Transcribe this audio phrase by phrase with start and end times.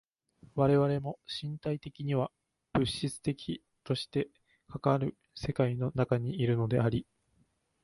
[0.55, 2.31] 我々も身体的には
[2.73, 4.29] 物質的として
[4.67, 7.05] かかる世界の中にいるのであり、